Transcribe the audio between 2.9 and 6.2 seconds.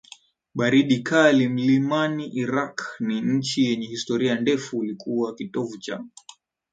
ni nchi yenye historia ndefu ilikuwa kitovu cha